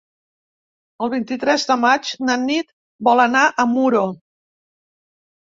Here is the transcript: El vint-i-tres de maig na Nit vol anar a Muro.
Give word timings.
El 1.07 1.11
vint-i-tres 1.13 1.65
de 1.73 1.77
maig 1.83 2.09
na 2.29 2.37
Nit 2.45 2.71
vol 3.09 3.23
anar 3.27 3.45
a 3.49 3.67
Muro. 3.75 4.05